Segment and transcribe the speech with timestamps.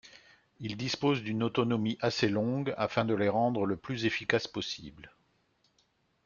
[0.59, 5.13] Ils disposent d'une autonomie assez longue, afin de les rendre le plus efficace possible.